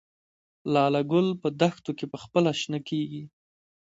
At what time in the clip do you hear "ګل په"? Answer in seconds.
1.11-1.49